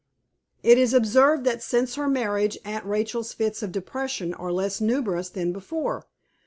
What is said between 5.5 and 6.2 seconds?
before.